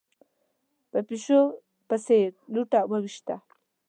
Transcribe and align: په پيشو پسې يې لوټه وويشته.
په 0.91 0.99
پيشو 1.07 1.41
پسې 1.87 2.15
يې 2.21 2.27
لوټه 2.53 2.79
وويشته. 2.91 3.35